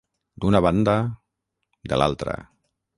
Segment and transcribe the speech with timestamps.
[0.45, 0.97] D'una banda...,
[1.93, 2.39] de l'altra.